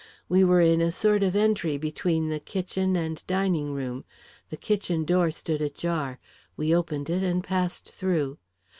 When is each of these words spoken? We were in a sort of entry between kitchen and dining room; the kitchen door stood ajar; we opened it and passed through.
We 0.27 0.43
were 0.43 0.61
in 0.61 0.81
a 0.81 0.91
sort 0.91 1.21
of 1.21 1.35
entry 1.35 1.77
between 1.77 2.39
kitchen 2.39 2.95
and 2.95 3.23
dining 3.27 3.71
room; 3.71 4.03
the 4.49 4.57
kitchen 4.57 5.05
door 5.05 5.29
stood 5.29 5.61
ajar; 5.61 6.17
we 6.57 6.73
opened 6.75 7.07
it 7.11 7.21
and 7.21 7.43
passed 7.43 7.91
through. 7.91 8.39